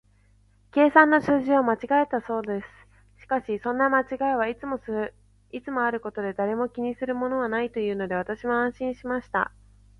[0.71, 2.67] 計算の数字を間違えたのだそうです。
[3.21, 9.51] しかし、そんな間違いはいつもあることで、誰も気にするものはないというので、私も少し安心しました。